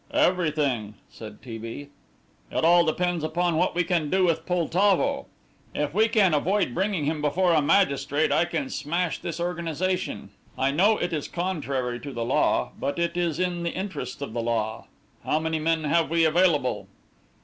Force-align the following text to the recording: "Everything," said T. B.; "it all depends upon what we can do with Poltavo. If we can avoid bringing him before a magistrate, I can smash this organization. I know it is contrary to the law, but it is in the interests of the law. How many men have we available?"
"Everything," 0.15 0.95
said 1.11 1.43
T. 1.43 1.59
B.; 1.59 1.89
"it 2.49 2.65
all 2.65 2.83
depends 2.83 3.23
upon 3.23 3.55
what 3.55 3.75
we 3.75 3.83
can 3.83 4.09
do 4.09 4.23
with 4.25 4.47
Poltavo. 4.47 5.27
If 5.75 5.93
we 5.93 6.07
can 6.07 6.33
avoid 6.33 6.73
bringing 6.73 7.05
him 7.05 7.21
before 7.21 7.53
a 7.53 7.61
magistrate, 7.61 8.31
I 8.31 8.45
can 8.45 8.71
smash 8.71 9.19
this 9.19 9.39
organization. 9.39 10.31
I 10.57 10.71
know 10.71 10.97
it 10.97 11.13
is 11.13 11.27
contrary 11.27 11.99
to 11.99 12.11
the 12.13 12.25
law, 12.25 12.71
but 12.79 12.97
it 12.97 13.15
is 13.15 13.39
in 13.39 13.61
the 13.61 13.73
interests 13.75 14.23
of 14.23 14.33
the 14.33 14.41
law. 14.41 14.87
How 15.23 15.37
many 15.37 15.59
men 15.59 15.83
have 15.83 16.09
we 16.09 16.25
available?" 16.25 16.87